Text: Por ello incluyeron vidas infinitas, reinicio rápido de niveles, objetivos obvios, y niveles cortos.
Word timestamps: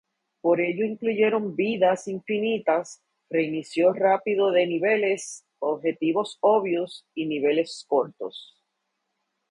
Por 0.41 0.61
ello 0.61 0.83
incluyeron 0.83 1.55
vidas 1.55 2.07
infinitas, 2.07 3.03
reinicio 3.29 3.93
rápido 3.93 4.49
de 4.49 4.65
niveles, 4.65 5.45
objetivos 5.59 6.39
obvios, 6.41 7.05
y 7.13 7.27
niveles 7.27 7.85
cortos. 7.87 8.57